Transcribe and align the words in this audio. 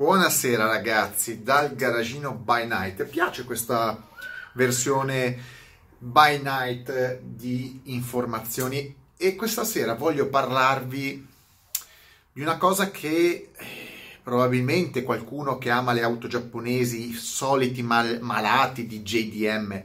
Buonasera 0.00 0.66
ragazzi, 0.66 1.42
dal 1.42 1.74
garagino 1.74 2.32
by 2.32 2.66
night. 2.66 3.04
Piace 3.04 3.44
questa 3.44 4.02
versione 4.54 5.38
by 5.98 6.40
night 6.40 7.18
di 7.20 7.82
informazioni 7.84 8.96
e 9.18 9.36
questa 9.36 9.62
sera 9.62 9.92
voglio 9.92 10.30
parlarvi 10.30 11.28
di 12.32 12.40
una 12.40 12.56
cosa 12.56 12.90
che 12.90 13.50
eh, 13.54 13.66
probabilmente 14.22 15.02
qualcuno 15.02 15.58
che 15.58 15.68
ama 15.68 15.92
le 15.92 16.02
auto 16.02 16.28
giapponesi, 16.28 17.10
i 17.10 17.12
soliti 17.12 17.82
mal- 17.82 18.20
malati 18.22 18.86
di 18.86 19.02
JDM, 19.02 19.82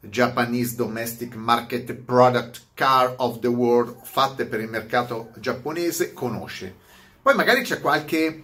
Japanese 0.00 0.74
Domestic 0.74 1.36
Market 1.36 1.92
Product 1.94 2.62
Car 2.74 3.14
of 3.18 3.38
the 3.38 3.46
World, 3.46 3.96
fatte 4.02 4.44
per 4.46 4.58
il 4.58 4.68
mercato 4.68 5.30
giapponese, 5.36 6.12
conosce. 6.12 6.82
Poi 7.22 7.34
magari 7.36 7.62
c'è 7.62 7.80
qualche 7.80 8.42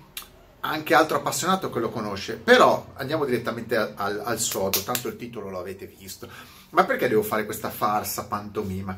anche 0.61 0.95
altro 0.95 1.19
appassionato 1.19 1.71
che 1.71 1.79
lo 1.79 1.91
conosce, 1.91 2.37
però 2.37 2.93
andiamo 2.95 3.25
direttamente 3.25 3.77
al, 3.77 4.23
al, 4.25 4.39
sodo, 4.39 4.83
tanto 4.83 5.09
il 5.09 5.17
titolo 5.17 5.49
lo 5.49 5.59
avete 5.59 5.87
visto. 5.87 6.29
Ma 6.71 6.85
perché 6.85 7.09
devo 7.09 7.23
fare 7.23 7.45
questa 7.45 7.71
farsa 7.71 8.27
pantomima? 8.27 8.97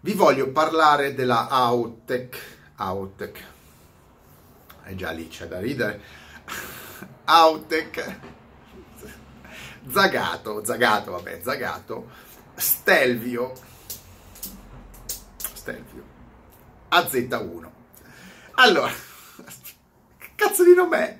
Vi 0.00 0.12
voglio 0.14 0.50
parlare 0.50 1.14
della 1.14 1.48
Autec, 1.48 2.36
Autec, 2.76 3.44
è 4.84 4.94
già 4.94 5.10
lì, 5.10 5.28
c'è 5.28 5.46
da 5.46 5.60
ridere, 5.60 6.00
Autec, 7.24 8.18
Zagato, 9.88 10.64
Zagato, 10.64 11.12
vabbè, 11.12 11.40
Zagato, 11.42 12.10
Stelvio, 12.54 13.52
Stelvio, 15.36 16.04
AZ1. 16.90 17.70
Allora, 18.54 18.92
cazzo 20.34 20.64
di 20.64 20.74
nome? 20.74 21.18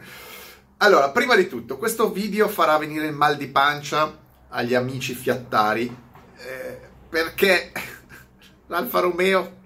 Allora, 0.79 1.11
prima 1.11 1.37
di 1.37 1.47
tutto, 1.47 1.79
questo 1.79 2.11
video 2.11 2.49
farà 2.49 2.77
venire 2.77 3.07
il 3.07 3.13
mal 3.13 3.37
di 3.37 3.47
pancia 3.47 4.19
agli 4.49 4.75
amici 4.75 5.15
fiattari 5.15 5.95
eh, 6.39 6.81
perché 7.09 7.71
l'Alfa 8.67 9.01
Romeo, 9.01 9.57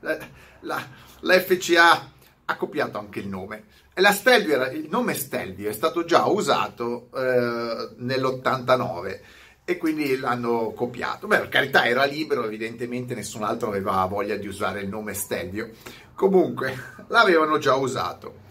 la, 0.00 0.18
la, 0.60 0.86
la, 1.20 1.40
FCA 1.40 2.12
ha 2.44 2.56
copiato 2.56 2.98
anche 2.98 3.20
il 3.20 3.28
nome. 3.28 3.64
E 3.94 4.00
la 4.00 4.12
Stelvio 4.12 4.54
era, 4.54 4.70
il 4.70 4.88
nome 4.90 5.14
Stelvio 5.14 5.70
è 5.70 5.72
stato 5.72 6.04
già 6.04 6.26
usato 6.26 7.08
eh, 7.14 7.94
nell'89 7.96 9.20
e 9.64 9.76
quindi 9.76 10.18
l'hanno 10.18 10.72
copiato. 10.72 11.26
Beh, 11.26 11.38
per 11.38 11.48
carità 11.48 11.86
era 11.86 12.04
libero, 12.04 12.44
evidentemente 12.44 13.14
nessun 13.14 13.42
altro 13.42 13.68
aveva 13.68 14.04
voglia 14.04 14.36
di 14.36 14.46
usare 14.46 14.82
il 14.82 14.88
nome 14.88 15.14
Stelvio. 15.14 15.70
Comunque, 16.14 16.76
l'avevano 17.08 17.58
già 17.58 17.74
usato 17.74 18.46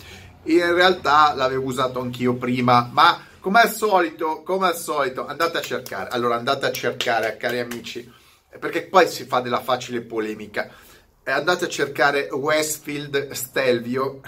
in 0.47 0.73
realtà 0.73 1.33
l'avevo 1.33 1.65
usato 1.65 1.99
anch'io 1.99 2.35
prima, 2.35 2.89
ma 2.91 3.25
come 3.39 3.61
al 3.61 3.71
solito, 3.71 4.43
come 4.43 4.67
al 4.67 4.75
solito, 4.75 5.25
andate 5.25 5.57
a 5.57 5.61
cercare. 5.61 6.09
Allora 6.09 6.35
andate 6.35 6.65
a 6.65 6.71
cercare, 6.71 7.37
cari 7.37 7.59
amici, 7.59 8.11
perché 8.59 8.83
poi 8.83 9.07
si 9.07 9.25
fa 9.25 9.39
della 9.39 9.61
facile 9.61 10.01
polemica. 10.01 10.69
Andate 11.23 11.65
a 11.65 11.69
cercare 11.69 12.29
Westfield 12.31 13.31
Stelvio. 13.31 14.21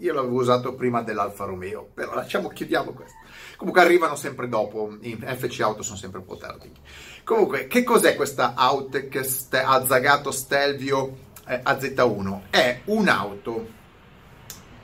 Io 0.00 0.12
l'avevo 0.12 0.36
usato 0.36 0.74
prima 0.74 1.02
dell'Alfa 1.02 1.44
Romeo, 1.44 1.88
però 1.92 2.14
lasciamo, 2.14 2.48
chiudiamo 2.48 2.92
questo. 2.92 3.16
Comunque 3.56 3.82
arrivano 3.82 4.14
sempre 4.14 4.48
dopo, 4.48 4.96
in 5.00 5.18
FC 5.18 5.60
Auto 5.60 5.82
sono 5.82 5.96
sempre 5.96 6.20
un 6.20 6.26
po' 6.26 6.36
tardi. 6.36 6.70
Comunque, 7.24 7.66
che 7.66 7.82
cos'è 7.82 8.14
questa 8.14 8.54
Autec 8.54 9.24
Ste- 9.24 9.62
Azzagato 9.62 10.30
Stelvio 10.30 11.16
eh, 11.46 11.60
AZ1? 11.64 12.40
È 12.50 12.82
un'auto 12.84 13.76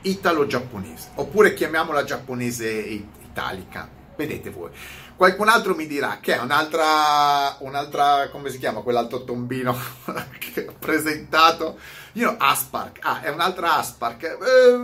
italo-giapponese, 0.05 1.09
oppure 1.15 1.53
chiamiamola 1.53 2.03
giapponese 2.03 2.69
italica, 2.69 3.89
vedete 4.15 4.49
voi. 4.49 4.71
Qualcun 5.15 5.47
altro 5.47 5.73
mi 5.75 5.87
dirà 5.87 6.19
che 6.21 6.35
è 6.35 6.41
un'altra, 6.41 7.55
un'altra 7.59 8.29
come 8.29 8.49
si 8.49 8.59
chiama 8.59 8.81
quell'altro 8.81 9.23
tombino 9.23 9.73
che 10.37 10.67
ho 10.67 10.75
presentato? 10.77 11.79
Io, 12.13 12.35
Aspark, 12.37 12.99
ah, 13.01 13.21
è 13.21 13.29
un'altra 13.29 13.77
Aspark, 13.77 14.23
eh, 14.23 14.77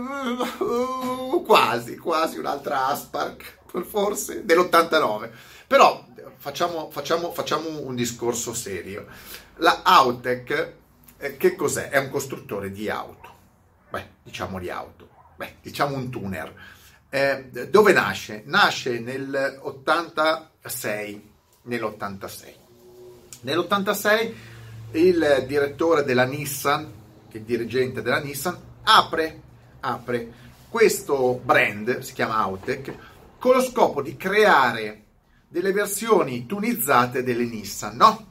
quasi, 1.44 1.96
quasi 1.98 2.38
un'altra 2.38 2.86
Aspark, 2.86 3.58
forse, 3.86 4.44
dell'89. 4.44 5.30
Però 5.66 6.04
facciamo, 6.36 6.90
facciamo, 6.90 7.32
facciamo 7.32 7.80
un 7.80 7.94
discorso 7.94 8.54
serio. 8.54 9.06
La 9.56 9.82
Autec, 9.82 10.72
eh, 11.18 11.36
che 11.36 11.54
cos'è? 11.54 11.90
È 11.90 11.98
un 11.98 12.08
costruttore 12.10 12.70
di 12.70 12.88
auto, 12.88 13.34
beh, 13.90 14.08
diciamo 14.22 14.58
di 14.58 14.70
auto 14.70 15.11
beh, 15.36 15.58
diciamo 15.62 15.96
un 15.96 16.10
tuner. 16.10 16.52
Eh, 17.08 17.68
dove 17.68 17.92
nasce? 17.92 18.42
Nasce 18.46 18.98
nell'86, 18.98 21.20
nell'86. 21.62 22.54
Nell'86 23.42 24.34
il 24.92 25.44
direttore 25.46 26.04
della 26.04 26.24
Nissan, 26.24 26.90
il 27.30 27.42
dirigente 27.42 28.02
della 28.02 28.20
Nissan, 28.20 28.58
apre, 28.82 29.40
apre 29.80 30.40
questo 30.68 31.40
brand, 31.42 31.98
si 31.98 32.12
chiama 32.14 32.38
Autec, 32.38 32.94
con 33.38 33.54
lo 33.54 33.62
scopo 33.62 34.00
di 34.00 34.16
creare 34.16 35.00
delle 35.48 35.72
versioni 35.72 36.46
tunizzate 36.46 37.22
delle 37.22 37.44
Nissan, 37.44 37.96
no? 37.96 38.30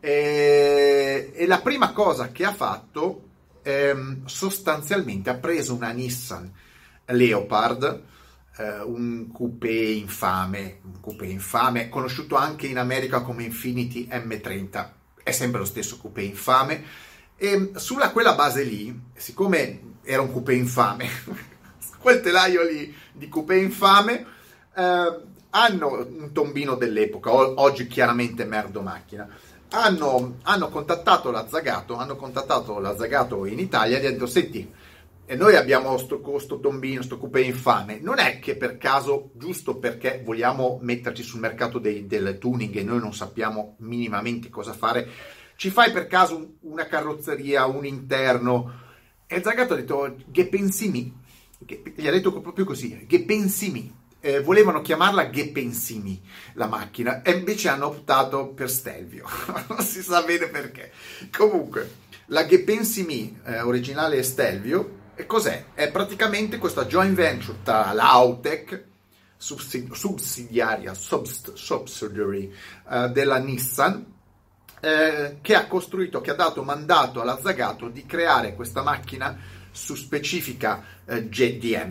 E, 0.00 1.32
e 1.34 1.46
la 1.46 1.60
prima 1.60 1.92
cosa 1.92 2.30
che 2.30 2.44
ha 2.44 2.52
fatto 2.52 3.28
ehm, 3.62 4.24
sostanzialmente 4.26 5.30
ha 5.30 5.34
preso 5.34 5.74
una 5.74 5.90
Nissan 5.90 6.52
Leopard, 7.06 8.02
eh, 8.56 8.80
un 8.80 9.30
coupé 9.32 9.70
infame, 9.70 10.80
un 10.84 11.00
coupé 11.00 11.26
infame, 11.26 11.88
conosciuto 11.88 12.36
anche 12.36 12.66
in 12.66 12.78
America 12.78 13.22
come 13.22 13.44
Infinity 13.44 14.08
M30, 14.10 14.90
è 15.22 15.30
sempre 15.30 15.60
lo 15.60 15.66
stesso 15.66 15.98
coupé 15.98 16.22
infame, 16.22 16.84
e 17.36 17.72
sulla 17.74 18.10
quella 18.10 18.34
base 18.34 18.62
lì, 18.62 19.00
siccome 19.14 19.94
era 20.02 20.22
un 20.22 20.30
coupé 20.30 20.54
infame, 20.54 21.08
quel 21.98 22.20
telaio 22.20 22.62
lì 22.64 22.94
di 23.12 23.28
coupé 23.28 23.56
infame, 23.56 24.26
eh, 24.74 25.20
hanno 25.54 26.06
un 26.08 26.32
tombino 26.32 26.76
dell'epoca, 26.76 27.32
oggi 27.32 27.86
chiaramente 27.86 28.44
merdo 28.44 28.80
macchina, 28.80 29.28
hanno, 29.72 30.36
hanno, 30.42 30.68
contattato 30.68 31.30
la 31.30 31.46
Zagato, 31.48 31.96
hanno 31.96 32.16
contattato 32.16 32.78
la 32.78 32.96
Zagato 32.96 33.46
in 33.46 33.58
Italia 33.58 33.96
e 33.96 34.00
hanno 34.00 34.10
detto, 34.10 34.26
senti, 34.26 34.70
e 35.24 35.34
noi 35.36 35.56
abbiamo 35.56 35.96
sto, 35.98 36.20
sto 36.38 36.60
tombino, 36.60 37.02
sto 37.02 37.18
coupé 37.18 37.40
infame, 37.42 37.98
non 38.00 38.18
è 38.18 38.38
che 38.38 38.56
per 38.56 38.76
caso, 38.76 39.30
giusto 39.34 39.76
perché 39.76 40.22
vogliamo 40.24 40.78
metterci 40.82 41.22
sul 41.22 41.40
mercato 41.40 41.78
dei, 41.78 42.06
del 42.06 42.38
tuning 42.38 42.74
e 42.76 42.82
noi 42.82 42.98
non 42.98 43.14
sappiamo 43.14 43.76
minimamente 43.78 44.50
cosa 44.50 44.72
fare, 44.72 45.08
ci 45.56 45.70
fai 45.70 45.92
per 45.92 46.06
caso 46.06 46.56
una 46.60 46.86
carrozzeria, 46.86 47.66
un 47.66 47.86
interno? 47.86 48.80
E 49.26 49.42
Zagato 49.42 49.74
ha 49.74 49.76
detto, 49.76 50.16
che 50.30 50.48
pensi 50.48 50.90
mi? 50.90 51.20
Gli 51.94 52.06
ha 52.06 52.10
detto 52.10 52.40
proprio 52.40 52.64
così, 52.64 53.06
che 53.06 53.24
pensi 53.24 53.70
mi? 53.70 54.00
Eh, 54.24 54.40
volevano 54.40 54.80
chiamarla 54.80 55.30
Gepensimi, 55.30 56.22
la 56.54 56.68
macchina, 56.68 57.22
e 57.22 57.32
invece 57.32 57.68
hanno 57.68 57.88
optato 57.88 58.48
per 58.48 58.70
Stelvio. 58.70 59.26
non 59.68 59.80
si 59.80 60.00
sa 60.00 60.22
bene 60.22 60.46
perché. 60.46 60.92
Comunque, 61.36 61.90
la 62.26 62.46
Gepensimi 62.46 63.40
eh, 63.44 63.60
originale 63.60 64.22
Stelvio, 64.22 65.00
e 65.16 65.26
cos'è? 65.26 65.66
È 65.74 65.90
praticamente 65.90 66.58
questa 66.58 66.86
joint 66.86 67.14
venture 67.14 67.58
tra 67.64 67.92
l'Autec, 67.92 68.84
sussidiaria, 69.36 70.94
subsidiary 70.94 72.52
uh, 72.88 73.08
della 73.08 73.38
Nissan, 73.38 74.06
eh, 74.80 75.38
che 75.40 75.54
ha 75.54 75.66
costruito, 75.66 76.20
che 76.20 76.30
ha 76.30 76.34
dato 76.34 76.62
mandato 76.62 77.20
alla 77.20 77.38
Zagato 77.42 77.88
di 77.88 78.06
creare 78.06 78.54
questa 78.54 78.82
macchina 78.82 79.36
su 79.72 79.94
specifica 79.94 80.84
eh, 81.06 81.28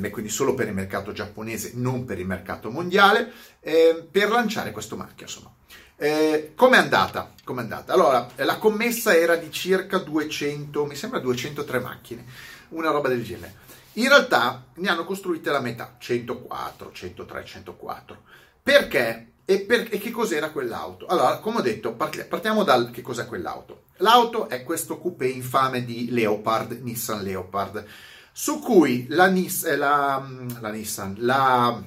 quindi 0.09 0.29
solo 0.29 0.53
per 0.53 0.67
il 0.67 0.73
mercato 0.73 1.11
giapponese, 1.11 1.71
non 1.75 2.05
per 2.05 2.19
il 2.19 2.25
mercato 2.25 2.69
mondiale, 2.69 3.31
eh, 3.59 4.07
per 4.09 4.29
lanciare 4.29 4.71
questo 4.71 4.95
marchio. 4.95 5.25
Insomma. 5.25 5.53
Eh, 5.97 6.53
Come 6.55 6.77
è 6.77 6.79
andata? 6.79 7.33
Andata? 7.45 7.91
Allora, 7.91 8.29
la 8.37 8.57
commessa 8.57 9.13
era 9.13 9.35
di 9.35 9.51
circa 9.51 9.97
200, 9.97 10.85
mi 10.85 10.95
sembra 10.95 11.19
203 11.19 11.79
macchine, 11.79 12.23
una 12.69 12.91
roba 12.91 13.09
del 13.09 13.23
genere. 13.25 13.55
In 13.93 14.07
realtà 14.07 14.63
ne 14.75 14.89
hanno 14.89 15.03
costruite 15.03 15.51
la 15.51 15.59
metà, 15.59 15.97
104, 15.99 16.91
103, 16.93 17.43
104. 17.43 18.23
Perché? 18.63 19.30
E, 19.45 19.61
per, 19.61 19.87
e, 19.91 19.97
che 19.97 20.11
cos'era 20.11 20.51
quell'auto? 20.51 21.05
Allora, 21.07 21.37
come 21.39 21.57
ho 21.59 21.61
detto, 21.61 21.93
partiamo 21.93 22.63
dal 22.63 22.91
che 22.91 23.01
cos'è 23.01 23.25
quell'auto. 23.25 23.83
L'auto 23.97 24.49
è 24.49 24.63
questo 24.63 24.97
coupé 24.97 25.27
infame 25.27 25.83
di 25.83 26.09
Leopard, 26.11 26.79
Nissan 26.81 27.21
Leopard, 27.21 27.85
su 28.31 28.59
cui 28.59 29.07
la, 29.09 29.27
Nis, 29.27 29.65
eh, 29.65 29.75
la, 29.75 30.25
la 30.59 30.69
Nissan, 30.69 31.15
la, 31.19 31.83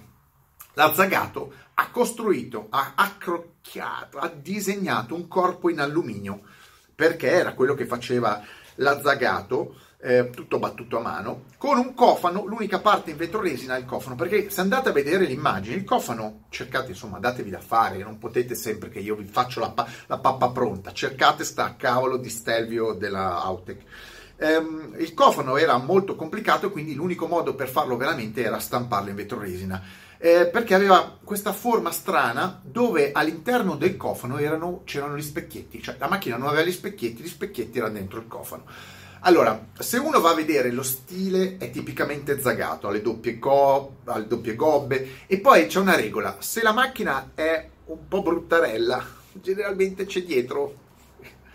la 0.74 0.94
Zagato 0.94 1.52
ha 1.74 1.90
costruito, 1.90 2.66
ha 2.70 2.92
accrocchiato, 2.94 4.18
ha 4.18 4.28
disegnato 4.28 5.14
un 5.14 5.26
corpo 5.26 5.70
in 5.70 5.80
alluminio, 5.80 6.42
perché 6.94 7.30
era 7.30 7.54
quello 7.54 7.74
che 7.74 7.86
faceva 7.86 8.42
la 8.76 9.00
Zagato 9.00 9.76
eh, 10.04 10.28
tutto 10.28 10.58
battuto 10.58 10.98
a 10.98 11.00
mano, 11.00 11.44
con 11.56 11.78
un 11.78 11.94
cofano, 11.94 12.44
l'unica 12.44 12.78
parte 12.78 13.12
in 13.12 13.16
vetroresina 13.16 13.76
è 13.76 13.78
il 13.78 13.86
cofano, 13.86 14.16
perché 14.16 14.50
se 14.50 14.60
andate 14.60 14.90
a 14.90 14.92
vedere 14.92 15.24
l'immagine, 15.24 15.76
il 15.76 15.84
cofano, 15.84 16.42
cercate 16.50 16.90
insomma, 16.90 17.18
datevi 17.18 17.48
da 17.48 17.60
fare, 17.60 17.96
non 18.02 18.18
potete 18.18 18.54
sempre 18.54 18.90
che 18.90 18.98
io 18.98 19.14
vi 19.14 19.24
faccio 19.24 19.60
la, 19.60 19.70
pa- 19.70 19.88
la 20.06 20.18
pappa 20.18 20.50
pronta, 20.50 20.92
cercate 20.92 21.42
sta 21.42 21.74
cavolo 21.76 22.18
di 22.18 22.28
Stelvio 22.28 22.92
della 22.92 23.42
Autec. 23.42 23.80
Ehm, 24.36 24.94
il 24.98 25.14
cofano 25.14 25.56
era 25.56 25.78
molto 25.78 26.16
complicato, 26.16 26.70
quindi 26.70 26.94
l'unico 26.94 27.26
modo 27.26 27.54
per 27.54 27.68
farlo 27.68 27.96
veramente 27.96 28.42
era 28.42 28.58
stamparlo 28.58 29.08
in 29.08 29.16
vetroresina. 29.16 29.82
Eh, 30.18 30.46
perché 30.46 30.74
aveva 30.74 31.18
questa 31.22 31.52
forma 31.52 31.90
strana 31.90 32.60
dove 32.62 33.12
all'interno 33.12 33.74
del 33.76 33.96
cofano 33.96 34.38
erano, 34.38 34.82
c'erano 34.84 35.16
gli 35.16 35.22
specchietti, 35.22 35.82
cioè 35.82 35.96
la 35.98 36.08
macchina 36.08 36.36
non 36.36 36.48
aveva 36.48 36.62
gli 36.62 36.72
specchietti, 36.72 37.22
gli 37.22 37.28
specchietti 37.28 37.78
erano 37.78 37.94
dentro 37.94 38.18
il 38.18 38.26
cofano. 38.26 38.64
Allora, 39.26 39.68
se 39.78 39.96
uno 39.96 40.20
va 40.20 40.32
a 40.32 40.34
vedere 40.34 40.70
lo 40.70 40.82
stile 40.82 41.56
è 41.56 41.70
tipicamente 41.70 42.38
zagato, 42.38 42.88
alle 42.88 43.00
doppie, 43.00 43.38
go, 43.38 44.00
alle 44.04 44.26
doppie 44.26 44.54
gobbe 44.54 45.24
e 45.26 45.40
poi 45.40 45.66
c'è 45.66 45.78
una 45.78 45.96
regola, 45.96 46.36
se 46.40 46.62
la 46.62 46.72
macchina 46.72 47.30
è 47.34 47.66
un 47.86 48.06
po' 48.06 48.20
bruttarella, 48.20 49.02
generalmente 49.32 50.04
c'è 50.04 50.22
dietro 50.24 50.74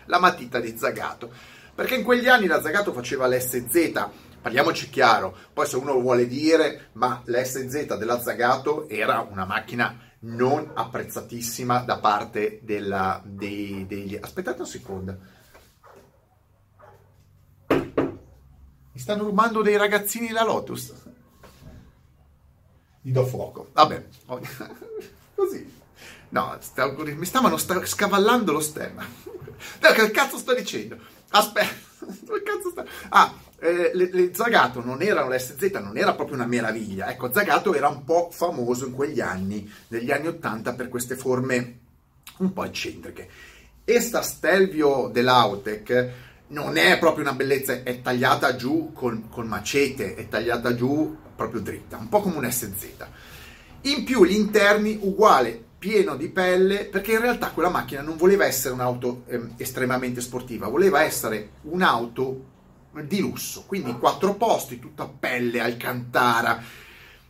la 0.06 0.18
matita 0.18 0.58
di 0.58 0.76
zagato, 0.76 1.30
perché 1.72 1.94
in 1.94 2.02
quegli 2.02 2.26
anni 2.26 2.48
la 2.48 2.60
zagato 2.60 2.92
faceva 2.92 3.28
l'SZ, 3.28 4.08
parliamoci 4.42 4.90
chiaro, 4.90 5.36
poi 5.52 5.66
se 5.68 5.76
uno 5.76 5.92
vuole 6.00 6.26
dire, 6.26 6.88
ma 6.94 7.22
l'SZ 7.24 7.96
della 7.96 8.20
zagato 8.20 8.88
era 8.88 9.24
una 9.30 9.44
macchina 9.44 9.96
non 10.22 10.72
apprezzatissima 10.74 11.82
da 11.82 11.98
parte 11.98 12.58
della, 12.64 13.22
dei, 13.24 13.86
degli... 13.86 14.18
Aspettate 14.20 14.62
un 14.62 14.66
secondo 14.66 15.38
Mi 19.00 19.06
stanno 19.06 19.24
rubando 19.24 19.62
dei 19.62 19.78
ragazzini 19.78 20.28
la 20.28 20.44
Lotus. 20.44 20.92
Gli 23.00 23.12
do 23.12 23.24
fuoco. 23.24 23.70
Vabbè, 23.72 24.04
così. 25.34 25.78
No, 26.28 26.58
mi 27.16 27.24
stavano 27.24 27.56
sta, 27.56 27.82
scavallando 27.86 28.52
lo 28.52 28.60
stemma. 28.60 29.02
No, 29.02 29.88
che 29.94 30.10
cazzo 30.10 30.36
sto 30.36 30.54
dicendo? 30.54 30.98
Aspetta, 31.30 31.72
dove 32.26 32.42
cazzo 32.42 32.68
sta? 32.68 32.84
Ah, 33.08 33.32
eh, 33.58 33.90
le, 33.94 34.10
le, 34.12 34.34
Zagato 34.34 34.84
non 34.84 35.00
erano 35.00 35.34
l'SZ, 35.34 35.62
non 35.80 35.96
era 35.96 36.12
proprio 36.12 36.36
una 36.36 36.44
meraviglia. 36.44 37.10
Ecco, 37.10 37.32
Zagato 37.32 37.72
era 37.72 37.88
un 37.88 38.04
po' 38.04 38.28
famoso 38.30 38.84
in 38.84 38.92
quegli 38.92 39.22
anni, 39.22 39.72
negli 39.88 40.10
anni 40.10 40.26
80, 40.26 40.74
per 40.74 40.90
queste 40.90 41.16
forme 41.16 41.78
un 42.36 42.52
po' 42.52 42.64
eccentriche. 42.64 43.30
E 43.82 44.00
sta 44.00 44.20
Stelvio 44.20 45.08
dell'Autec 45.10 46.28
non 46.50 46.76
è 46.76 46.98
proprio 46.98 47.24
una 47.24 47.34
bellezza, 47.34 47.82
è 47.82 48.00
tagliata 48.00 48.56
giù 48.56 48.92
col, 48.92 49.28
col 49.28 49.46
macete, 49.46 50.14
è 50.14 50.28
tagliata 50.28 50.74
giù 50.74 51.16
proprio 51.36 51.60
dritta, 51.60 51.96
un 51.96 52.08
po' 52.08 52.20
come 52.20 52.36
un 52.36 52.50
SZ. 52.50 52.86
In 53.82 54.04
più 54.04 54.24
gli 54.24 54.34
interni 54.34 54.98
uguale, 55.00 55.64
pieno 55.78 56.16
di 56.16 56.28
pelle, 56.28 56.84
perché 56.84 57.12
in 57.12 57.20
realtà 57.20 57.50
quella 57.50 57.70
macchina 57.70 58.02
non 58.02 58.16
voleva 58.16 58.44
essere 58.44 58.74
un'auto 58.74 59.22
eh, 59.26 59.40
estremamente 59.56 60.20
sportiva, 60.20 60.68
voleva 60.68 61.02
essere 61.02 61.52
un'auto 61.62 62.48
di 63.02 63.20
lusso, 63.20 63.64
quindi 63.66 63.96
quattro 63.96 64.34
posti, 64.34 64.78
tutta 64.78 65.06
pelle, 65.08 65.60
alcantara, 65.60 66.62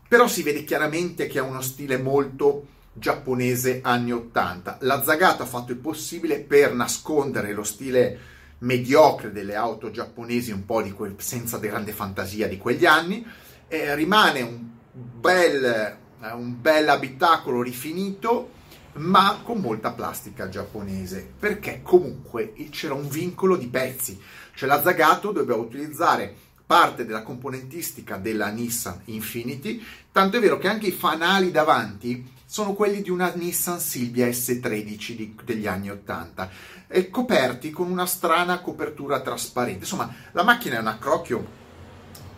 però 0.08 0.26
si 0.26 0.42
vede 0.42 0.64
chiaramente 0.64 1.26
che 1.26 1.38
ha 1.38 1.44
uno 1.44 1.60
stile 1.60 1.98
molto 1.98 2.66
giapponese 2.94 3.80
anni 3.84 4.12
80. 4.12 4.78
La 4.80 5.02
Zagato 5.02 5.42
ha 5.42 5.46
fatto 5.46 5.70
il 5.70 5.78
possibile 5.78 6.40
per 6.40 6.74
nascondere 6.74 7.52
lo 7.52 7.62
stile 7.62 8.18
mediocre 8.60 9.32
delle 9.32 9.54
auto 9.54 9.90
giapponesi, 9.90 10.50
un 10.50 10.64
po' 10.64 10.82
di 10.82 10.92
quel, 10.92 11.14
senza 11.18 11.58
grande 11.58 11.92
fantasia 11.92 12.48
di 12.48 12.58
quegli 12.58 12.86
anni. 12.86 13.24
Eh, 13.68 13.94
rimane 13.94 14.40
un 14.42 14.68
bel, 14.92 15.96
un 16.20 16.60
bel 16.60 16.88
abitacolo 16.88 17.62
rifinito, 17.62 18.58
ma 18.94 19.40
con 19.42 19.58
molta 19.58 19.92
plastica 19.92 20.48
giapponese, 20.48 21.28
perché 21.38 21.80
comunque 21.82 22.52
c'era 22.70 22.94
un 22.94 23.08
vincolo 23.08 23.56
di 23.56 23.68
pezzi, 23.68 24.20
cioè 24.54 24.68
la 24.68 24.82
Zagato 24.82 25.30
doveva 25.30 25.60
utilizzare 25.60 26.34
parte 26.66 27.04
della 27.04 27.22
componentistica 27.22 28.16
della 28.16 28.48
Nissan 28.48 29.00
Infinity, 29.06 29.82
tanto 30.12 30.36
è 30.36 30.40
vero 30.40 30.58
che 30.58 30.68
anche 30.68 30.88
i 30.88 30.92
fanali 30.92 31.50
davanti 31.50 32.38
sono 32.50 32.72
quelli 32.72 33.00
di 33.00 33.10
una 33.10 33.32
Nissan 33.32 33.78
Silvia 33.78 34.26
S13 34.26 35.12
di, 35.14 35.36
degli 35.44 35.68
anni 35.68 35.88
80, 35.88 36.50
e 36.88 37.08
coperti 37.08 37.70
con 37.70 37.88
una 37.88 38.06
strana 38.06 38.58
copertura 38.58 39.20
trasparente. 39.20 39.84
Insomma, 39.84 40.12
la 40.32 40.42
macchina 40.42 40.74
è 40.74 40.80
un 40.80 40.88
accrocchio 40.88 41.46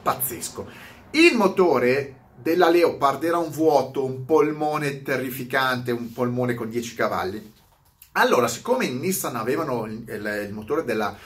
pazzesco. 0.02 0.68
Il 1.12 1.34
motore 1.34 2.16
della 2.36 2.68
Leopard 2.68 3.24
era 3.24 3.38
un 3.38 3.48
vuoto, 3.48 4.04
un 4.04 4.26
polmone 4.26 5.00
terrificante, 5.00 5.92
un 5.92 6.12
polmone 6.12 6.52
con 6.52 6.68
10 6.68 6.94
cavalli. 6.94 7.52
Allora, 8.12 8.48
siccome 8.48 8.84
in 8.84 8.98
Nissan 8.98 9.36
avevano 9.36 9.86
il, 9.86 10.04
il, 10.06 10.44
il 10.46 10.52
motore 10.52 10.84
della, 10.84 11.16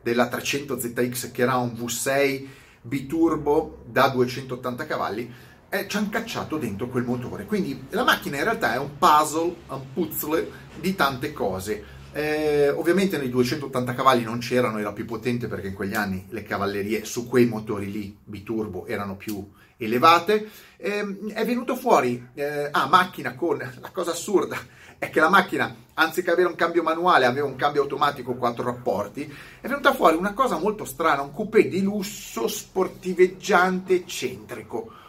della 0.00 0.28
300 0.28 0.78
ZX, 0.78 1.32
che 1.32 1.42
era 1.42 1.56
un 1.56 1.72
V6 1.72 2.46
biturbo 2.80 3.82
da 3.86 4.06
280 4.06 4.86
cavalli, 4.86 5.34
eh, 5.68 5.86
ci 5.88 5.96
hanno 5.96 6.08
cacciato 6.10 6.56
dentro 6.56 6.88
quel 6.88 7.04
motore. 7.04 7.44
Quindi 7.44 7.86
la 7.90 8.04
macchina 8.04 8.36
in 8.36 8.44
realtà 8.44 8.74
è 8.74 8.78
un 8.78 8.96
puzzle, 8.98 9.54
un 9.68 9.92
puzzle 9.92 10.50
di 10.78 10.94
tante 10.94 11.32
cose. 11.32 11.94
Eh, 12.12 12.70
ovviamente 12.70 13.18
nei 13.18 13.28
280 13.28 13.94
cavalli 13.94 14.22
non 14.22 14.38
c'erano, 14.38 14.78
era 14.78 14.92
più 14.92 15.04
potente 15.04 15.48
perché 15.48 15.68
in 15.68 15.74
quegli 15.74 15.94
anni 15.94 16.26
le 16.30 16.44
cavallerie 16.44 17.04
su 17.04 17.26
quei 17.28 17.46
motori 17.46 17.90
lì 17.90 18.16
biturbo 18.24 18.86
erano 18.86 19.16
più 19.16 19.46
elevate. 19.76 20.48
Eh, 20.78 21.18
è 21.34 21.44
venuto 21.44 21.76
fuori, 21.76 22.28
eh, 22.34 22.68
ah, 22.70 22.86
macchina 22.86 23.34
con, 23.34 23.58
la 23.80 23.90
cosa 23.90 24.12
assurda 24.12 24.56
è 24.98 25.10
che 25.10 25.20
la 25.20 25.28
macchina, 25.28 25.74
anziché 25.92 26.30
avere 26.30 26.48
un 26.48 26.54
cambio 26.54 26.82
manuale, 26.82 27.26
aveva 27.26 27.46
un 27.46 27.56
cambio 27.56 27.82
automatico 27.82 28.34
quattro 28.34 28.64
rapporti, 28.64 29.30
è 29.60 29.68
venuta 29.68 29.92
fuori 29.92 30.16
una 30.16 30.32
cosa 30.32 30.58
molto 30.58 30.86
strana, 30.86 31.20
un 31.20 31.32
coupé 31.32 31.68
di 31.68 31.82
lusso, 31.82 32.48
sportiveggiante, 32.48 33.94
eccentrico 33.94 35.04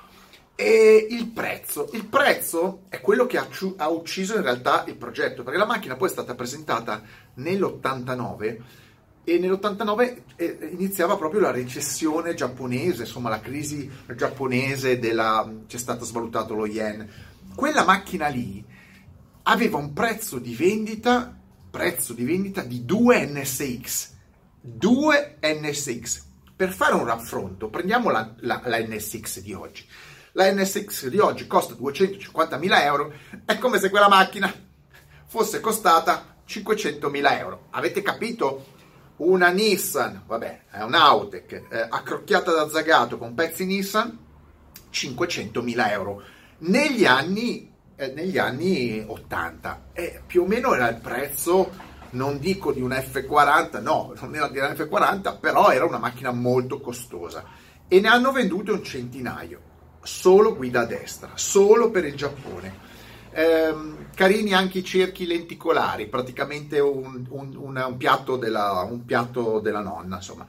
e 0.60 1.06
il 1.12 1.28
prezzo? 1.28 1.88
Il 1.94 2.06
prezzo 2.06 2.86
è 2.90 3.00
quello 3.00 3.28
che 3.28 3.38
ha, 3.38 3.90
ucciso 3.90 4.36
in 4.38 4.42
realtà 4.42 4.86
il 4.88 4.96
progetto, 4.96 5.44
perché 5.44 5.60
la 5.60 5.68
macchina 5.68 5.96
poi 5.96 6.10
è 6.10 6.12
stata 6.12 6.34
presentata 6.34 7.04
nell'89 7.36 8.58
e 9.24 9.38
nell'89 9.38 10.22
eh, 10.36 10.70
iniziava 10.72 11.16
proprio 11.16 11.42
la 11.42 11.52
recessione 11.52 12.34
giapponese, 12.34 13.04
insomma 13.04 13.30
la 13.30 13.40
crisi 13.40 13.88
giapponese, 14.16 14.98
della, 14.98 15.48
c'è 15.68 15.78
stato 15.78 16.06
svalutato 16.06 16.56
lo 16.56 16.66
yen. 16.66 17.08
Quella 17.54 17.84
macchina 17.84 18.28
lì 18.28 18.66
aveva 19.44 19.78
un 19.78 19.94
prezzo 19.94 20.40
di 20.40 20.56
vendita, 20.56 21.38
prezzo 21.70 22.14
di 22.14 22.26
vendita 22.26 22.64
di 22.64 22.84
2 22.84 23.26
NSX. 23.28 24.10
2 24.60 25.38
NSX. 25.40 26.24
Per 26.56 26.72
fare 26.72 26.96
un 26.96 27.06
raffronto, 27.06 27.70
prendiamo 27.70 28.10
la, 28.10 28.34
la, 28.38 28.60
la 28.66 28.80
NSX 28.80 29.42
di 29.42 29.54
oggi 29.54 29.86
la 30.38 30.54
NSX 30.54 31.08
di 31.08 31.18
oggi 31.18 31.48
costa 31.48 31.74
250.000 31.74 32.84
euro, 32.84 33.12
è 33.44 33.58
come 33.58 33.80
se 33.80 33.90
quella 33.90 34.08
macchina 34.08 34.54
fosse 35.26 35.60
costata 35.60 36.36
500.000 36.48 37.40
euro. 37.40 37.66
Avete 37.72 38.04
capito? 38.04 38.76
Una 39.18 39.50
Nissan, 39.50 40.26
vabbè, 40.28 40.66
è 40.70 40.84
un'Autec, 40.84 41.52
eh, 41.54 41.88
accrocchiata 41.90 42.54
da 42.54 42.70
Zagato 42.70 43.18
con 43.18 43.34
pezzi 43.34 43.66
Nissan, 43.66 44.16
500.000 44.92 45.90
euro. 45.90 46.22
Negli 46.60 47.06
anni, 47.06 47.74
eh, 47.96 48.14
negli 48.14 48.38
anni 48.38 49.04
80, 49.08 49.88
eh, 49.94 50.22
più 50.24 50.44
o 50.44 50.46
meno 50.46 50.76
era 50.76 50.88
il 50.88 50.98
prezzo, 50.98 51.72
non 52.12 52.38
dico 52.38 52.72
di 52.72 52.82
un 52.82 52.92
F40, 52.92 53.82
no, 53.82 54.14
non 54.20 54.36
era 54.36 54.48
di 54.50 54.60
un 54.60 54.66
F40, 54.66 55.40
però 55.40 55.72
era 55.72 55.86
una 55.86 55.98
macchina 55.98 56.30
molto 56.30 56.80
costosa. 56.80 57.44
E 57.88 58.00
ne 58.00 58.08
hanno 58.08 58.32
vendute 58.32 58.70
un 58.70 58.84
centinaio 58.84 59.76
solo 60.08 60.56
guida 60.56 60.82
a 60.82 60.86
destra, 60.86 61.32
solo 61.36 61.92
per 61.92 62.06
il 62.06 62.16
Giappone. 62.16 62.86
Eh, 63.30 63.76
carini 64.16 64.54
anche 64.54 64.80
i 64.80 64.84
cerchi 64.84 65.28
lenticolari, 65.28 66.08
praticamente 66.08 66.80
un, 66.80 67.26
un, 67.28 67.56
un, 67.58 67.76
un, 67.76 67.98
piatto, 67.98 68.38
della, 68.38 68.90
piatto, 69.06 69.60
della, 69.60 69.82
nonna, 69.82 70.16
insomma. 70.16 70.48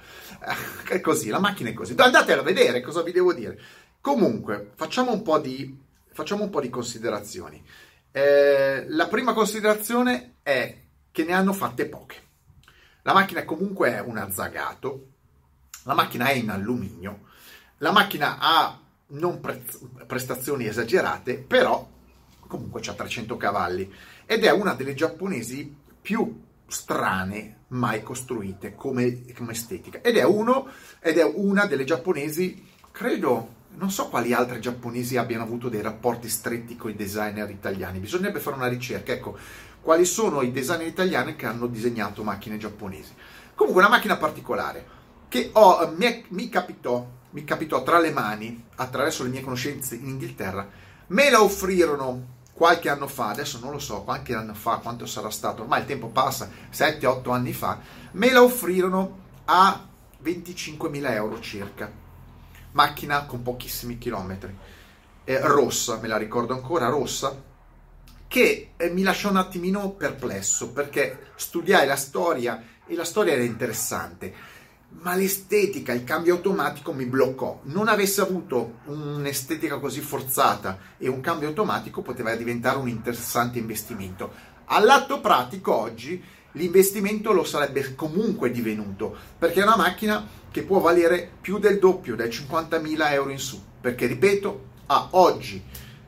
Eh, 0.86 0.94
è 0.94 1.00
così, 1.00 1.28
la 1.28 1.40
macchina 1.40 1.70
è 1.70 1.74
così. 1.74 1.94
Andate 1.98 2.32
a 2.32 2.42
vedere 2.42 2.80
cosa 2.80 3.02
vi 3.02 3.10
devo 3.10 3.34
dire. 3.34 3.60
Comunque, 4.00 4.70
facciamo 4.76 5.10
un 5.10 5.22
po' 5.22 5.40
di, 5.40 5.76
po 6.14 6.60
di 6.60 6.70
considerazioni. 6.70 7.60
Eh, 8.12 8.84
la 8.88 9.08
prima 9.08 9.32
considerazione 9.32 10.36
è 10.44 10.82
che 11.10 11.24
ne 11.24 11.32
hanno 11.32 11.52
fatte 11.52 11.86
poche. 11.86 12.16
La 13.02 13.12
macchina 13.12 13.44
comunque 13.44 13.90
è 13.90 14.00
un 14.00 14.18
azzagato, 14.18 15.06
la 15.82 15.94
macchina 15.94 16.28
è 16.28 16.34
in 16.34 16.48
alluminio, 16.48 17.26
la 17.78 17.90
macchina 17.90 18.36
ha 18.38 18.86
non 19.08 19.40
pre- 19.40 19.62
prestazioni 20.06 20.66
esagerate, 20.66 21.34
però 21.38 21.86
comunque 22.46 22.80
ha 22.86 22.94
300 22.94 23.36
cavalli 23.36 23.92
ed 24.26 24.44
è 24.44 24.50
una 24.50 24.74
delle 24.74 24.94
giapponesi 24.94 25.74
più 26.00 26.42
strane 26.66 27.56
mai 27.68 28.02
costruite 28.02 28.74
come, 28.74 29.24
come 29.34 29.52
estetica. 29.52 30.00
Ed 30.00 30.16
è, 30.16 30.24
uno, 30.24 30.68
ed 31.00 31.18
è 31.18 31.24
una 31.24 31.66
delle 31.66 31.84
giapponesi, 31.84 32.66
credo, 32.90 33.56
non 33.76 33.90
so 33.90 34.08
quali 34.08 34.32
altre 34.32 34.58
giapponesi 34.58 35.16
abbiano 35.16 35.44
avuto 35.44 35.68
dei 35.68 35.82
rapporti 35.82 36.28
stretti 36.28 36.76
con 36.76 36.90
i 36.90 36.96
designer 36.96 37.48
italiani. 37.50 37.98
Bisognerebbe 37.98 38.40
fare 38.40 38.56
una 38.56 38.66
ricerca. 38.66 39.12
Ecco, 39.12 39.36
quali 39.80 40.04
sono 40.04 40.42
i 40.42 40.50
designer 40.50 40.86
italiani 40.86 41.36
che 41.36 41.46
hanno 41.46 41.66
disegnato 41.66 42.22
macchine 42.22 42.58
giapponesi. 42.58 43.12
Comunque 43.54 43.82
una 43.82 43.90
macchina 43.90 44.16
particolare 44.16 44.96
che 45.28 45.50
ho, 45.52 45.92
mi, 45.96 46.04
è, 46.06 46.22
mi, 46.28 46.48
capitò, 46.48 47.06
mi 47.30 47.44
capitò 47.44 47.82
tra 47.82 47.98
le 47.98 48.10
mani 48.10 48.64
attraverso 48.76 49.22
le 49.22 49.28
mie 49.28 49.42
conoscenze 49.42 49.94
in 49.94 50.08
Inghilterra, 50.08 50.68
me 51.08 51.30
la 51.30 51.42
offrirono 51.42 52.36
qualche 52.52 52.88
anno 52.88 53.06
fa, 53.06 53.28
adesso 53.28 53.58
non 53.60 53.70
lo 53.70 53.78
so 53.78 54.02
qualche 54.02 54.34
anno 54.34 54.54
fa 54.54 54.78
quanto 54.78 55.06
sarà 55.06 55.30
stato, 55.30 55.62
ormai 55.62 55.80
il 55.80 55.86
tempo 55.86 56.08
passa, 56.08 56.50
7-8 56.72 57.32
anni 57.32 57.52
fa, 57.52 57.78
me 58.12 58.32
la 58.32 58.42
offrirono 58.42 59.26
a 59.44 59.86
25.000 60.22 61.12
euro 61.12 61.40
circa, 61.40 61.90
macchina 62.72 63.26
con 63.26 63.42
pochissimi 63.42 63.98
chilometri, 63.98 64.56
eh, 65.24 65.40
rossa, 65.40 65.98
me 65.98 66.08
la 66.08 66.16
ricordo 66.16 66.54
ancora, 66.54 66.88
rossa, 66.88 67.40
che 68.26 68.72
eh, 68.76 68.90
mi 68.90 69.02
lasciò 69.02 69.30
un 69.30 69.36
attimino 69.36 69.90
perplesso 69.90 70.70
perché 70.70 71.30
studiai 71.36 71.86
la 71.86 71.96
storia 71.96 72.62
e 72.86 72.94
la 72.94 73.04
storia 73.04 73.34
era 73.34 73.42
interessante 73.42 74.34
ma 75.00 75.14
l'estetica, 75.14 75.92
il 75.92 76.04
cambio 76.04 76.34
automatico 76.34 76.92
mi 76.92 77.04
bloccò. 77.04 77.60
Non 77.64 77.88
avesse 77.88 78.20
avuto 78.20 78.78
un'estetica 78.86 79.78
così 79.78 80.00
forzata 80.00 80.78
e 80.98 81.08
un 81.08 81.20
cambio 81.20 81.48
automatico 81.48 82.02
poteva 82.02 82.34
diventare 82.34 82.78
un 82.78 82.88
interessante 82.88 83.58
investimento. 83.58 84.32
All'atto 84.66 85.20
pratico 85.20 85.74
oggi 85.74 86.22
l'investimento 86.52 87.32
lo 87.32 87.44
sarebbe 87.44 87.94
comunque 87.94 88.50
divenuto, 88.50 89.16
perché 89.38 89.60
è 89.60 89.64
una 89.64 89.76
macchina 89.76 90.26
che 90.50 90.62
può 90.62 90.80
valere 90.80 91.30
più 91.40 91.58
del 91.58 91.78
doppio, 91.78 92.16
dai 92.16 92.28
50.000 92.28 93.12
euro 93.12 93.30
in 93.30 93.38
su, 93.38 93.62
perché 93.80 94.06
ripeto, 94.06 94.66
a 94.86 95.08
oggi 95.12 95.62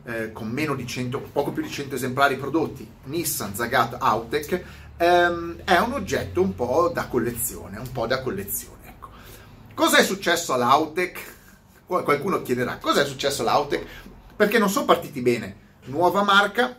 eh, 0.04 0.32
con 0.32 0.48
meno 0.48 0.74
di 0.74 0.86
100, 0.86 1.20
poco 1.32 1.52
più 1.52 1.62
di 1.62 1.70
100 1.70 1.94
esemplari 1.94 2.36
prodotti, 2.36 2.88
Nissan 3.04 3.54
Zagato 3.54 3.96
Autec, 3.98 4.62
ehm, 5.00 5.62
è 5.64 5.78
un 5.78 5.94
oggetto 5.94 6.42
un 6.42 6.54
po' 6.54 6.90
da 6.92 7.06
collezione, 7.06 7.78
un 7.78 7.90
po' 7.90 8.06
da 8.06 8.20
collezione. 8.20 8.76
Ecco. 8.84 9.08
Cosa 9.74 9.96
è 9.96 10.04
successo 10.04 10.52
all'Autec? 10.52 11.38
Qualcuno 11.86 12.42
chiederà, 12.42 12.76
cosa 12.76 13.00
è 13.00 13.04
successo 13.04 13.42
all'Autec? 13.42 13.84
Perché 14.36 14.58
non 14.58 14.68
sono 14.68 14.84
partiti 14.84 15.20
bene. 15.22 15.68
Nuova 15.86 16.22
marca, 16.22 16.78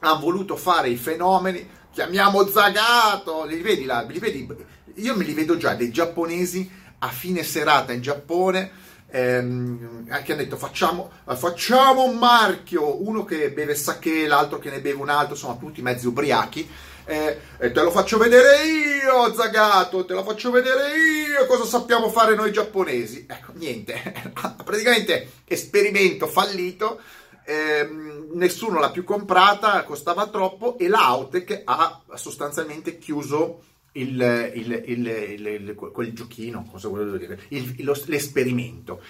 hanno 0.00 0.18
voluto 0.18 0.56
fare 0.56 0.88
i 0.88 0.96
fenomeni, 0.96 1.68
chiamiamo 1.92 2.46
Zagato, 2.48 3.44
li 3.44 3.60
vedi 3.60 3.84
là, 3.84 4.00
li 4.00 4.18
vedi? 4.18 4.48
Io 4.94 5.16
me 5.16 5.24
li 5.24 5.34
vedo 5.34 5.56
già 5.56 5.74
dei 5.74 5.90
giapponesi 5.90 6.68
a 6.98 7.08
fine 7.08 7.42
serata 7.42 7.92
in 7.92 8.00
Giappone 8.00 8.72
ehm, 9.10 10.06
che 10.22 10.32
hanno 10.32 10.42
detto 10.42 10.56
facciamo, 10.56 11.10
facciamo, 11.26 12.04
un 12.04 12.16
marchio, 12.16 13.06
uno 13.06 13.24
che 13.24 13.50
beve 13.50 13.74
sake, 13.74 14.26
l'altro 14.26 14.58
che 14.58 14.70
ne 14.70 14.80
beve 14.80 15.00
un 15.00 15.10
altro, 15.10 15.34
sono 15.34 15.58
tutti 15.58 15.82
mezzi 15.82 16.06
ubriachi. 16.06 16.68
Eh, 17.04 17.38
e 17.58 17.72
te 17.72 17.82
lo 17.82 17.90
faccio 17.90 18.18
vedere 18.18 18.64
io, 18.64 19.32
Zagato, 19.34 20.04
te 20.04 20.14
lo 20.14 20.22
faccio 20.22 20.50
vedere 20.50 20.96
io 20.96 21.46
cosa 21.46 21.64
sappiamo 21.64 22.08
fare 22.10 22.34
noi 22.34 22.52
giapponesi. 22.52 23.26
Ecco, 23.28 23.52
niente, 23.54 24.32
praticamente 24.64 25.30
esperimento 25.44 26.26
fallito, 26.26 27.00
eh, 27.44 27.88
nessuno 28.34 28.78
l'ha 28.78 28.90
più 28.90 29.04
comprata, 29.04 29.82
costava 29.84 30.28
troppo 30.28 30.78
e 30.78 30.88
l'Autec 30.88 31.62
ha 31.64 32.02
sostanzialmente 32.14 32.98
chiuso 32.98 33.62
il, 33.92 34.52
il, 34.54 34.82
il, 34.86 35.74
quel 35.74 36.12
giochino, 36.12 36.66
cosa 36.70 36.88
volevo 36.88 37.16
dire, 37.16 37.40
lo, 37.78 37.96
l'esperimento. 38.06 39.02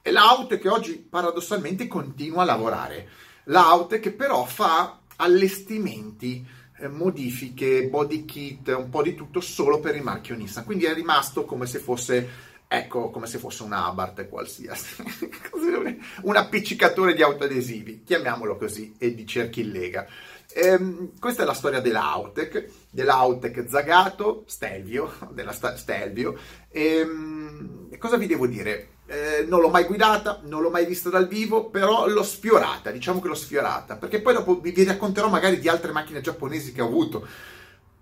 E 0.00 0.10
l'Aute 0.10 0.58
che 0.58 0.68
oggi 0.68 0.94
paradossalmente 0.94 1.86
continua 1.86 2.42
a 2.42 2.46
lavorare. 2.46 3.08
L'Aute 3.44 3.98
che 3.98 4.12
però 4.12 4.44
fa 4.44 5.00
allestimenti, 5.16 6.36
eh, 6.38 6.57
modifiche, 6.86 7.88
body 7.88 8.24
kit, 8.24 8.68
un 8.68 8.88
po' 8.88 9.02
di 9.02 9.14
tutto 9.14 9.40
solo 9.40 9.80
per 9.80 9.96
il 9.96 10.02
marchio 10.02 10.36
Nissan. 10.36 10.64
Quindi 10.64 10.84
è 10.84 10.94
rimasto 10.94 11.44
come 11.44 11.66
se 11.66 11.78
fosse 11.78 12.46
ecco 12.70 13.08
come 13.08 13.26
se 13.26 13.38
fosse 13.38 13.62
un 13.62 13.72
Abarth 13.72 14.28
qualsiasi, 14.28 15.02
un 16.22 16.36
appiccicatore 16.36 17.14
di 17.14 17.22
autoadesivi, 17.22 18.02
chiamiamolo 18.04 18.56
così, 18.56 18.94
e 18.98 19.14
di 19.14 19.26
cerchi 19.26 19.62
in 19.62 19.70
lega. 19.70 20.06
Ehm, 20.54 21.18
questa 21.18 21.42
è 21.42 21.46
la 21.46 21.54
storia 21.54 21.80
dell'Autec, 21.80 22.68
dell'Autec 22.90 23.64
Zagato, 23.68 24.44
Stelvio, 24.46 25.12
della 25.32 25.52
sta- 25.52 25.76
Stelvio. 25.76 26.36
Ehm, 26.70 27.96
cosa 27.98 28.16
vi 28.16 28.26
devo 28.26 28.46
dire? 28.46 28.96
Eh, 29.10 29.46
non 29.48 29.60
l'ho 29.62 29.70
mai 29.70 29.84
guidata, 29.84 30.40
non 30.42 30.60
l'ho 30.60 30.68
mai 30.68 30.84
vista 30.84 31.08
dal 31.08 31.26
vivo, 31.26 31.70
però 31.70 32.06
l'ho 32.06 32.22
sfiorata, 32.22 32.90
diciamo 32.90 33.20
che 33.20 33.28
l'ho 33.28 33.34
sfiorata, 33.34 33.96
perché 33.96 34.20
poi 34.20 34.34
dopo 34.34 34.60
vi, 34.60 34.84
racconterò 34.84 35.30
magari 35.30 35.58
di 35.58 35.66
altre 35.66 35.92
macchine 35.92 36.20
giapponesi 36.20 36.72
che 36.72 36.82
ho 36.82 36.86
avuto, 36.86 37.26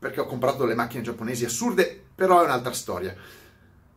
perché 0.00 0.18
ho 0.18 0.26
comprato 0.26 0.62
delle 0.62 0.74
macchine 0.74 1.02
giapponesi 1.02 1.44
assurde, 1.44 2.04
però 2.12 2.40
è 2.40 2.44
un'altra 2.44 2.72
storia. 2.72 3.14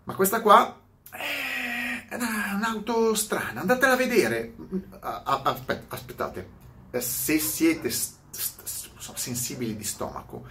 Ma 0.03 0.13
questa 0.13 0.39
qua 0.41 0.79
è 1.09 2.13
un'auto 2.53 3.15
strana, 3.15 3.61
andatela 3.61 3.93
a 3.93 3.97
vedere. 3.97 4.53
Aspetta, 4.99 5.95
aspettate, 5.95 6.47
eh, 6.91 7.01
se 7.01 7.39
siete 7.39 7.91
sensibili 9.15 9.75
di 9.75 9.83
stomaco 9.83 10.45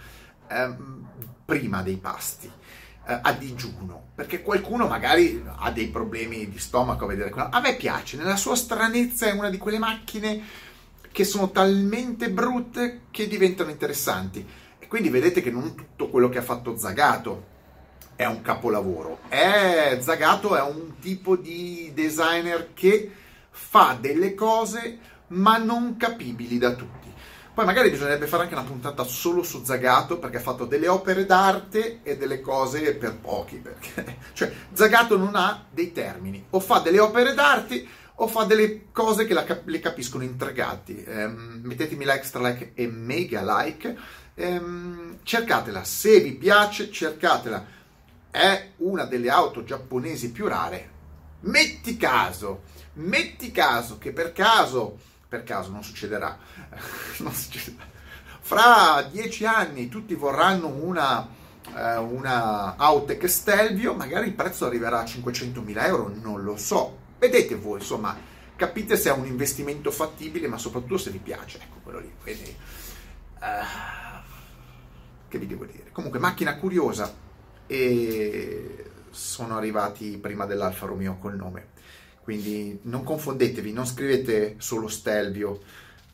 ehm, 0.49 1.07
prima 1.45 1.81
dei 1.81 1.97
pasti 1.97 2.47
eh, 2.47 2.51
a 3.21 3.31
digiuno 3.33 4.09
perché 4.15 4.41
qualcuno 4.41 4.87
magari 4.87 5.41
ha 5.57 5.71
dei 5.71 5.87
problemi 5.87 6.49
di 6.49 6.59
stomaco 6.59 7.05
a 7.05 7.07
vedere 7.07 7.29
quello 7.29 7.49
a 7.51 7.59
me 7.59 7.75
piace 7.75 8.17
nella 8.17 8.35
sua 8.35 8.55
stranezza 8.55 9.27
è 9.27 9.31
una 9.31 9.49
di 9.49 9.57
quelle 9.57 9.79
macchine 9.79 10.67
che 11.11 11.23
sono 11.23 11.51
talmente 11.51 12.29
brutte 12.29 13.01
che 13.11 13.27
diventano 13.27 13.69
interessanti. 13.69 14.45
E 14.79 14.87
quindi 14.87 15.09
vedete 15.09 15.41
che 15.41 15.51
non 15.51 15.75
tutto 15.75 16.09
quello 16.09 16.29
che 16.29 16.37
ha 16.37 16.43
fatto 16.43 16.77
Zagato 16.77 17.57
è 18.15 18.25
un 18.25 18.41
capolavoro. 18.41 19.19
È, 19.27 19.97
Zagato 20.01 20.55
è 20.55 20.61
un 20.61 20.97
tipo 20.99 21.35
di 21.35 21.91
designer 21.93 22.69
che 22.73 23.11
fa 23.49 23.97
delle 23.99 24.33
cose 24.35 24.99
ma 25.27 25.57
non 25.57 25.95
capibili 25.97 26.57
da 26.57 26.73
tutti 26.73 27.08
poi 27.59 27.67
magari 27.67 27.89
bisognerebbe 27.89 28.25
fare 28.25 28.43
anche 28.43 28.55
una 28.55 28.63
puntata 28.63 29.03
solo 29.03 29.43
su 29.43 29.65
Zagato 29.65 30.17
perché 30.17 30.37
ha 30.37 30.39
fatto 30.39 30.63
delle 30.63 30.87
opere 30.87 31.25
d'arte 31.25 31.99
e 32.03 32.15
delle 32.15 32.39
cose 32.39 32.95
per 32.95 33.17
pochi. 33.17 33.57
Perché, 33.57 34.15
cioè, 34.31 34.49
Zagato 34.71 35.17
non 35.17 35.35
ha 35.35 35.65
dei 35.69 35.91
termini, 35.91 36.45
o 36.51 36.61
fa 36.61 36.79
delle 36.79 37.01
opere 37.01 37.33
d'arte 37.33 37.85
o 38.15 38.27
fa 38.27 38.45
delle 38.45 38.85
cose 38.93 39.25
che 39.25 39.33
la, 39.33 39.45
le 39.65 39.79
capiscono 39.81 40.23
intregati. 40.23 41.03
Um, 41.05 41.59
mettetemi 41.65 42.05
l'extra 42.05 42.47
like 42.47 42.71
e 42.75 42.87
mega 42.87 43.41
like. 43.43 43.97
Um, 44.35 45.17
cercatela, 45.23 45.83
se 45.83 46.21
vi 46.21 46.35
piace, 46.35 46.89
cercatela. 46.89 47.65
È 48.31 48.69
una 48.77 49.03
delle 49.03 49.29
auto 49.29 49.65
giapponesi 49.65 50.31
più 50.31 50.47
rare. 50.47 50.89
Metti 51.41 51.97
caso, 51.97 52.61
metti 52.93 53.51
caso 53.51 53.97
che 53.97 54.13
per 54.13 54.31
caso 54.31 54.97
per 55.29 55.43
caso 55.43 55.69
non 55.69 55.83
succederà. 55.83 56.37
non 57.19 57.31
succederà. 57.31 57.85
Fra 58.41 59.07
dieci 59.09 59.45
anni 59.45 59.87
tutti 59.87 60.15
vorranno 60.15 60.67
una, 60.67 61.27
eh, 61.75 61.97
una 61.97 62.75
Autec 62.75 63.29
Stelvio, 63.29 63.93
magari 63.93 64.27
il 64.27 64.33
prezzo 64.33 64.65
arriverà 64.65 65.01
a 65.01 65.03
500.000 65.03 65.85
euro, 65.85 66.11
non 66.21 66.43
lo 66.43 66.57
so. 66.57 66.97
Vedete 67.19 67.53
voi, 67.53 67.77
insomma, 67.77 68.17
capite 68.55 68.97
se 68.97 69.09
è 69.09 69.13
un 69.13 69.27
investimento 69.27 69.91
fattibile, 69.91 70.47
ma 70.47 70.57
soprattutto 70.57 70.97
se 70.97 71.11
vi 71.11 71.19
piace. 71.19 71.59
Ecco, 71.61 71.77
quello 71.83 71.99
lì. 71.99 72.11
Quindi, 72.19 72.55
uh, 73.39 74.19
che 75.27 75.37
vi 75.37 75.45
devo 75.45 75.65
dire? 75.65 75.91
Comunque, 75.91 76.17
macchina 76.17 76.55
curiosa 76.55 77.13
e 77.67 78.89
sono 79.11 79.57
arrivati 79.57 80.17
prima 80.17 80.45
dell'Alfa 80.45 80.87
Romeo 80.87 81.17
col 81.19 81.35
nome. 81.35 81.67
Quindi 82.29 82.77
non 82.83 83.03
confondetevi, 83.03 83.73
non 83.73 83.87
scrivete 83.87 84.53
solo 84.59 84.87
Stelvio, 84.87 85.61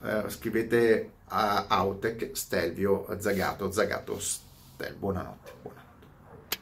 eh, 0.01 0.24
scrivete 0.29 1.10
uh, 1.25 1.65
Autec, 1.67 2.29
Stelvio, 2.31 3.05
Zagato, 3.19 3.69
Zagato, 3.69 4.17
Stel. 4.17 4.95
Buonanotte. 4.95 5.51
buonanotte. 5.62 5.84